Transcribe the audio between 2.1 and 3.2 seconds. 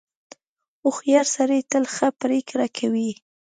پرېکړه کوي.